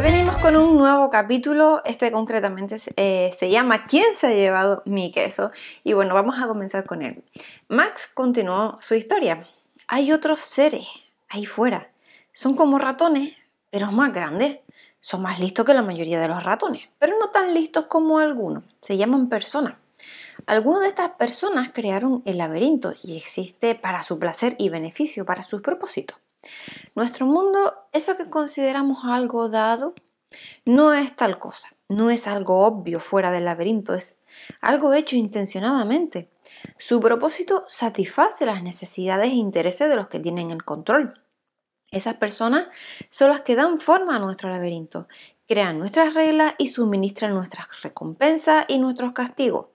[0.00, 4.82] Hoy venimos con un nuevo capítulo, este concretamente eh, se llama ¿Quién se ha llevado
[4.86, 5.50] mi queso?
[5.84, 7.22] Y bueno, vamos a comenzar con él.
[7.68, 9.46] Max continuó su historia.
[9.88, 11.90] Hay otros seres ahí fuera.
[12.32, 13.36] Son como ratones,
[13.68, 14.60] pero más grandes.
[15.00, 18.64] Son más listos que la mayoría de los ratones, pero no tan listos como algunos.
[18.80, 19.76] Se llaman personas.
[20.46, 25.42] Algunas de estas personas crearon el laberinto y existe para su placer y beneficio, para
[25.42, 26.16] sus propósitos.
[26.94, 29.94] Nuestro mundo, eso que consideramos algo dado,
[30.64, 34.18] no es tal cosa, no es algo obvio fuera del laberinto, es
[34.60, 36.30] algo hecho intencionadamente.
[36.78, 41.20] Su propósito satisface las necesidades e intereses de los que tienen el control.
[41.90, 42.68] Esas personas
[43.08, 45.08] son las que dan forma a nuestro laberinto,
[45.48, 49.66] crean nuestras reglas y suministran nuestras recompensas y nuestros castigos.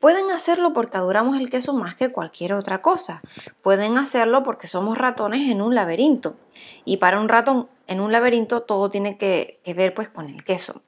[0.00, 3.22] Pueden hacerlo porque adoramos el queso más que cualquier otra cosa.
[3.62, 6.36] Pueden hacerlo porque somos ratones en un laberinto.
[6.84, 10.82] Y para un ratón en un laberinto todo tiene que, ver pues con el queso.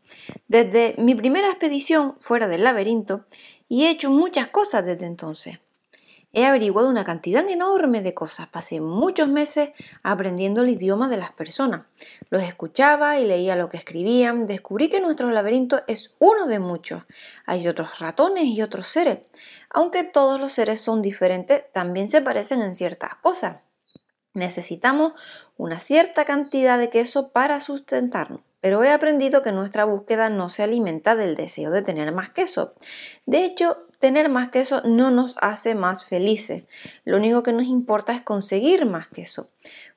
[0.47, 3.25] Desde mi primera expedición fuera del laberinto
[3.69, 5.61] y he hecho muchas cosas desde entonces.
[6.33, 8.47] He averiguado una cantidad enorme de cosas.
[8.47, 9.71] Pasé muchos meses
[10.05, 11.83] aprendiendo el idioma de las personas.
[12.29, 14.47] Los escuchaba y leía lo que escribían.
[14.47, 17.05] Descubrí que nuestro laberinto es uno de muchos.
[17.47, 19.27] Hay otros ratones y otros seres.
[19.71, 23.59] Aunque todos los seres son diferentes, también se parecen en ciertas cosas.
[24.33, 25.15] Necesitamos
[25.57, 30.63] una cierta cantidad de queso para sustentarnos pero he aprendido que nuestra búsqueda no se
[30.63, 32.75] alimenta del deseo de tener más queso.
[33.27, 36.65] De hecho, tener más queso no nos hace más felices.
[37.05, 39.49] Lo único que nos importa es conseguir más queso.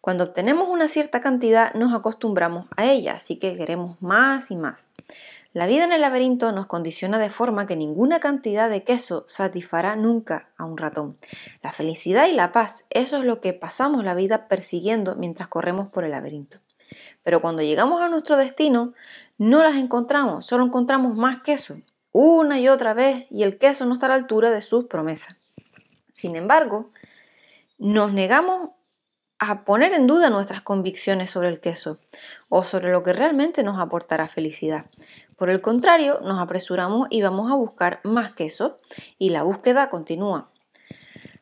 [0.02, 4.90] Cuando obtenemos una cierta cantidad nos acostumbramos a ella, así que queremos más y más.
[5.54, 9.96] La vida en el laberinto nos condiciona de forma que ninguna cantidad de queso satisfará
[9.96, 11.20] nunca a un ratón.
[11.62, 15.90] La felicidad y la paz, eso es lo que pasamos la vida persiguiendo mientras corremos
[15.90, 16.58] por el laberinto.
[17.24, 18.94] Pero cuando llegamos a nuestro destino,
[19.38, 21.78] no las encontramos, solo encontramos más queso,
[22.12, 25.38] una y otra vez, y el queso no está a la altura de sus promesas.
[26.12, 26.92] Sin embargo,
[27.78, 28.70] nos negamos
[29.40, 32.00] a poner en duda nuestras convicciones sobre el queso
[32.48, 34.86] o sobre lo que realmente nos aportará felicidad.
[35.36, 38.78] Por el contrario, nos apresuramos y vamos a buscar más queso
[39.18, 40.50] y la búsqueda continúa.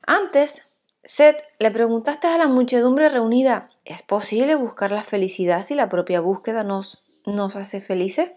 [0.07, 0.65] Antes
[1.03, 6.21] Seth, le preguntaste a la muchedumbre reunida, ¿es posible buscar la felicidad si la propia
[6.21, 8.31] búsqueda nos, nos hace felices?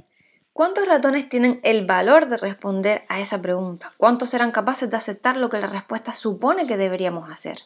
[0.54, 3.92] ¿Cuántos ratones tienen el valor de responder a esa pregunta?
[3.98, 7.58] ¿Cuántos serán capaces de aceptar lo que la respuesta supone que deberíamos hacer?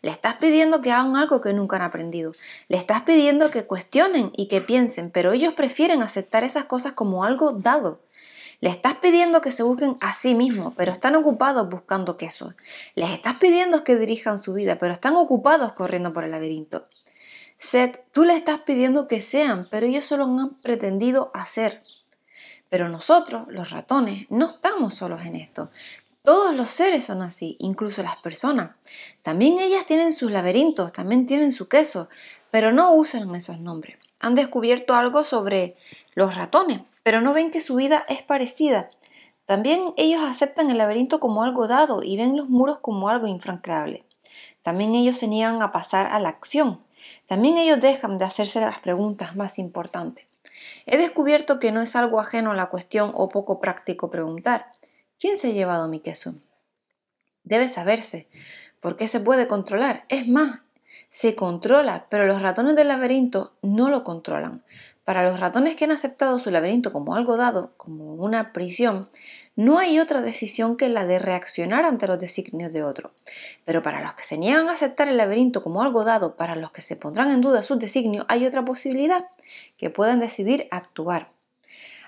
[0.00, 2.32] Le estás pidiendo que hagan algo que nunca han aprendido.
[2.68, 7.24] Le estás pidiendo que cuestionen y que piensen, pero ellos prefieren aceptar esas cosas como
[7.24, 7.98] algo dado.
[8.60, 12.52] Le estás pidiendo que se busquen a sí mismos, pero están ocupados buscando queso.
[12.94, 16.86] Les estás pidiendo que dirijan su vida, pero están ocupados corriendo por el laberinto.
[17.58, 21.80] Seth, tú le estás pidiendo que sean, pero ellos solo han pretendido hacer.
[22.68, 25.70] Pero nosotros, los ratones, no estamos solos en esto.
[26.22, 28.76] Todos los seres son así, incluso las personas.
[29.22, 32.08] También ellas tienen sus laberintos, también tienen su queso,
[32.50, 33.98] pero no usan esos nombres.
[34.18, 35.76] Han descubierto algo sobre
[36.14, 38.88] los ratones, pero no ven que su vida es parecida.
[39.44, 44.04] También ellos aceptan el laberinto como algo dado y ven los muros como algo infranqueable.
[44.62, 46.82] También ellos se niegan a pasar a la acción.
[47.26, 50.26] También ellos dejan de hacerse las preguntas más importantes.
[50.84, 54.72] He descubierto que no es algo ajeno a la cuestión o poco práctico preguntar,
[55.16, 56.34] ¿quién se ha llevado mi queso?
[57.44, 58.26] Debe saberse,
[58.80, 60.06] porque se puede controlar.
[60.08, 60.62] Es más,
[61.08, 64.64] se controla, pero los ratones del laberinto no lo controlan.
[65.06, 69.08] Para los ratones que han aceptado su laberinto como algo dado, como una prisión,
[69.54, 73.12] no hay otra decisión que la de reaccionar ante los designios de otro.
[73.64, 76.72] Pero para los que se niegan a aceptar el laberinto como algo dado, para los
[76.72, 79.26] que se pondrán en duda sus designios, hay otra posibilidad,
[79.76, 81.28] que puedan decidir actuar.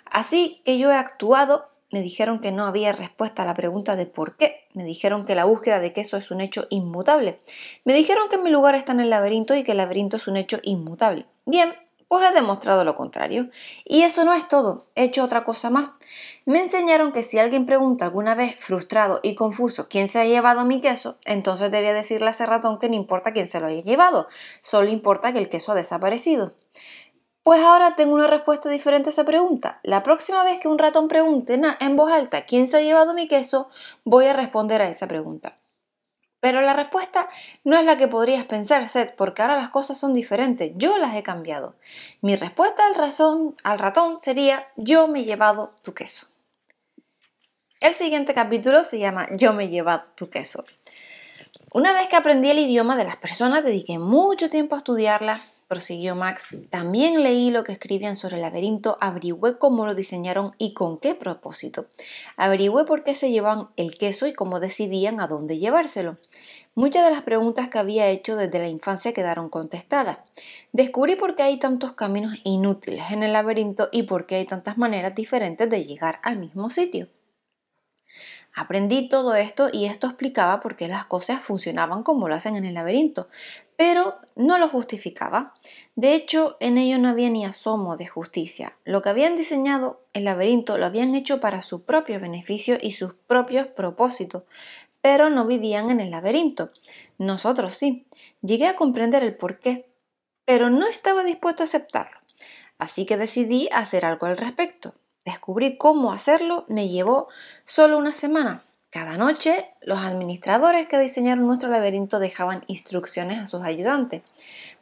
[0.04, 4.06] Así que yo he actuado, me dijeron que no había respuesta a la pregunta de
[4.06, 7.38] por qué, me dijeron que la búsqueda de queso es un hecho inmutable,
[7.84, 10.36] me dijeron que mi lugar está en el laberinto y que el laberinto es un
[10.36, 11.26] hecho inmutable.
[11.46, 11.72] Bien,
[12.08, 13.48] pues he demostrado lo contrario.
[13.84, 15.90] Y eso no es todo, he hecho otra cosa más.
[16.46, 20.64] Me enseñaron que si alguien pregunta alguna vez frustrado y confuso quién se ha llevado
[20.64, 23.82] mi queso, entonces debía decirle a ese ratón que no importa quién se lo haya
[23.82, 24.28] llevado,
[24.62, 26.54] solo importa que el queso ha desaparecido.
[27.42, 29.80] Pues ahora tengo una respuesta diferente a esa pregunta.
[29.82, 33.26] La próxima vez que un ratón pregunte en voz alta quién se ha llevado mi
[33.26, 33.68] queso,
[34.04, 35.57] voy a responder a esa pregunta.
[36.40, 37.28] Pero la respuesta
[37.64, 40.72] no es la que podrías pensar, Seth, porque ahora las cosas son diferentes.
[40.76, 41.74] Yo las he cambiado.
[42.20, 42.94] Mi respuesta al,
[43.64, 46.28] al ratón sería yo me he llevado tu queso.
[47.80, 50.64] El siguiente capítulo se llama Yo me he llevado tu queso.
[51.72, 56.16] Una vez que aprendí el idioma de las personas, dediqué mucho tiempo a estudiarla, prosiguió
[56.16, 60.98] Max, también leí lo que escribían sobre el laberinto, averigüé cómo lo diseñaron y con
[60.98, 61.86] qué propósito.
[62.36, 66.16] Averigüé por qué se llevaban el queso y cómo decidían a dónde llevárselo.
[66.74, 70.18] Muchas de las preguntas que había hecho desde la infancia quedaron contestadas.
[70.72, 74.78] Descubrí por qué hay tantos caminos inútiles en el laberinto y por qué hay tantas
[74.78, 77.08] maneras diferentes de llegar al mismo sitio.
[78.58, 82.64] Aprendí todo esto y esto explicaba por qué las cosas funcionaban como lo hacen en
[82.64, 83.28] el laberinto,
[83.76, 85.54] pero no lo justificaba.
[85.94, 88.76] De hecho, en ello no había ni asomo de justicia.
[88.84, 93.14] Lo que habían diseñado el laberinto lo habían hecho para su propio beneficio y sus
[93.14, 94.42] propios propósitos,
[95.00, 96.70] pero no vivían en el laberinto.
[97.16, 98.08] Nosotros sí.
[98.42, 99.88] Llegué a comprender el por qué,
[100.44, 102.18] pero no estaba dispuesto a aceptarlo.
[102.76, 104.94] Así que decidí hacer algo al respecto.
[105.28, 107.28] Descubrí cómo hacerlo me llevó
[107.66, 108.62] solo una semana.
[108.88, 114.22] Cada noche, los administradores que diseñaron nuestro laberinto dejaban instrucciones a sus ayudantes.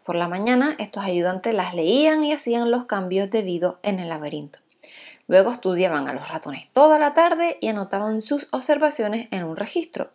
[0.05, 4.61] Por la mañana, estos ayudantes las leían y hacían los cambios debidos en el laberinto.
[5.27, 10.13] Luego estudiaban a los ratones toda la tarde y anotaban sus observaciones en un registro.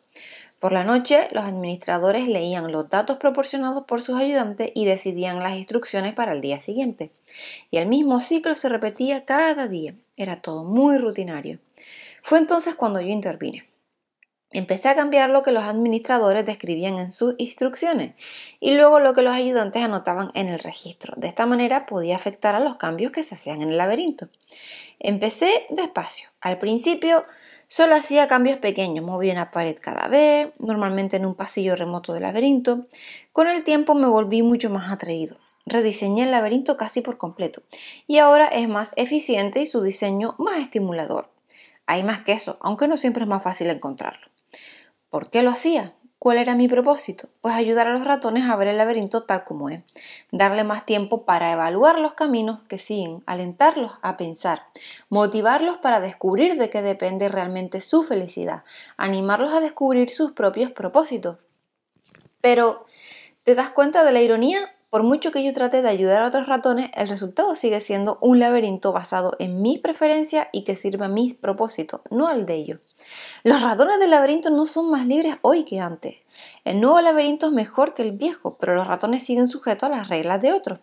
[0.62, 5.58] Por la noche, los administradores leían los datos proporcionados por sus ayudantes y decidían las
[5.58, 7.10] instrucciones para el día siguiente.
[7.72, 9.96] Y el mismo ciclo se repetía cada día.
[10.18, 11.58] Era todo muy rutinario.
[12.22, 13.68] Fue entonces cuando yo intervine.
[14.52, 18.14] Empecé a cambiar lo que los administradores describían en sus instrucciones
[18.60, 21.16] y luego lo que los ayudantes anotaban en el registro.
[21.18, 24.30] De esta manera podía afectar a los cambios que se hacían en el laberinto.
[25.00, 26.30] Empecé despacio.
[26.40, 27.26] Al principio
[27.74, 32.24] Solo hacía cambios pequeños, movía una pared cada vez, normalmente en un pasillo remoto del
[32.24, 32.84] laberinto.
[33.32, 35.38] Con el tiempo me volví mucho más atrevido.
[35.66, 37.62] Rediseñé el laberinto casi por completo
[38.08, 41.32] y ahora es más eficiente y su diseño más estimulador.
[41.86, 44.28] Hay más queso, aunque no siempre es más fácil encontrarlo.
[45.10, 45.96] ¿Por qué lo hacía?
[46.22, 47.30] ¿Cuál era mi propósito?
[47.42, 49.82] Pues ayudar a los ratones a ver el laberinto tal como es,
[50.32, 54.68] darle más tiempo para evaluar los caminos que siguen, alentarlos a pensar,
[55.10, 58.64] motivarlos para descubrir de qué depende realmente su felicidad,
[58.98, 61.40] animarlos a descubrir sus propios propósitos.
[62.40, 62.86] Pero,
[63.44, 64.76] ¿te das cuenta de la ironía?
[64.92, 68.40] Por mucho que yo trate de ayudar a otros ratones, el resultado sigue siendo un
[68.40, 72.80] laberinto basado en mi preferencia y que sirva a mis propósitos, no al de ellos.
[73.44, 76.18] Los ratones del laberinto no son más libres hoy que antes.
[76.66, 80.10] El nuevo laberinto es mejor que el viejo, pero los ratones siguen sujetos a las
[80.10, 80.80] reglas de otros.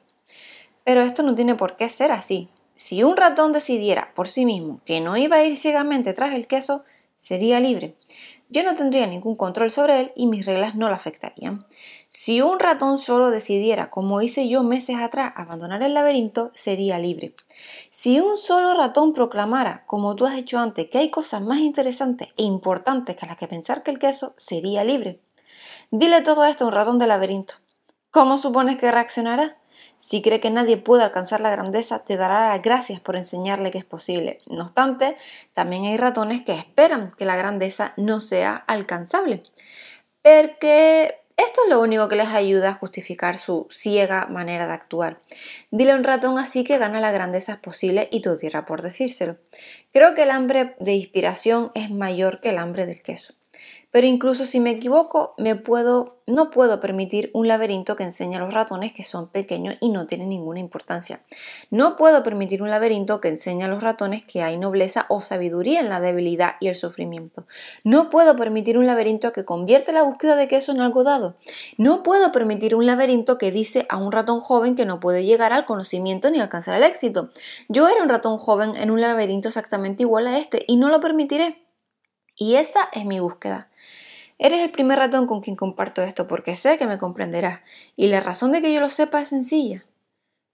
[0.85, 2.49] Pero esto no tiene por qué ser así.
[2.73, 6.47] Si un ratón decidiera por sí mismo que no iba a ir ciegamente tras el
[6.47, 6.83] queso,
[7.15, 7.95] sería libre.
[8.49, 11.67] Yo no tendría ningún control sobre él y mis reglas no lo afectarían.
[12.11, 17.35] Si un ratón solo decidiera, como hice yo meses atrás, abandonar el laberinto, sería libre.
[17.91, 22.29] Si un solo ratón proclamara, como tú has hecho antes, que hay cosas más interesantes
[22.39, 25.21] e importantes que las que pensar que el queso, sería libre.
[25.91, 27.55] Dile todo esto a un ratón de laberinto.
[28.11, 29.59] ¿Cómo supones que reaccionará?
[29.99, 33.79] Si cree que nadie puede alcanzar la grandeza, te dará las gracias por enseñarle que
[33.79, 34.41] es posible.
[34.47, 35.17] No obstante,
[35.53, 39.43] también hay ratones que esperan que la grandeza no sea alcanzable.
[40.23, 45.19] Porque esto es lo único que les ayuda a justificar su ciega manera de actuar.
[45.70, 48.82] Dile a un ratón así que gana la grandeza es posible y todo tierra por
[48.82, 49.38] decírselo.
[49.93, 53.35] Creo que el hambre de inspiración es mayor que el hambre del queso.
[53.91, 58.39] Pero incluso si me equivoco, me puedo, no puedo permitir un laberinto que enseñe a
[58.39, 61.23] los ratones que son pequeños y no tienen ninguna importancia.
[61.71, 65.81] No puedo permitir un laberinto que enseñe a los ratones que hay nobleza o sabiduría
[65.81, 67.47] en la debilidad y el sufrimiento.
[67.83, 71.37] No puedo permitir un laberinto que convierte la búsqueda de queso en algo dado.
[71.79, 75.55] No puedo permitir un laberinto que dice a un ratón joven que no puede llegar
[75.55, 77.31] al conocimiento ni alcanzar el éxito.
[77.69, 81.00] Yo era un ratón joven en un laberinto exactamente igual a este y no lo
[81.00, 81.68] permitiré.
[82.38, 83.68] Y esa es mi búsqueda.
[84.38, 87.61] Eres el primer ratón con quien comparto esto porque sé que me comprenderás.
[87.97, 89.85] Y la razón de que yo lo sepa es sencilla.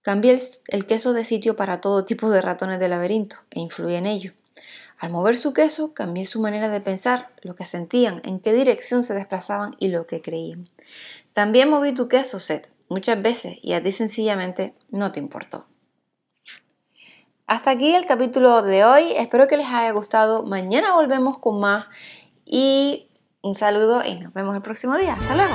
[0.01, 0.39] Cambié
[0.69, 4.33] el, queso de sitio para todo tipo de ratones de laberinto e influí en ello.
[4.99, 9.03] Al mover su queso, cambié su manera de pensar, lo que sentían, en qué dirección
[9.03, 10.69] se desplazaban y lo que creían.
[11.33, 15.67] También moví tu queso, Seth, muchas veces y a ti sencillamente no te importó.
[17.47, 19.13] Hasta aquí el capítulo de hoy.
[19.17, 20.45] Espero que les haya gustado.
[20.45, 21.87] Mañana volvemos con más
[22.47, 23.11] y
[23.43, 25.15] un saludo y nos vemos el próximo día.
[25.15, 25.55] Hasta luego.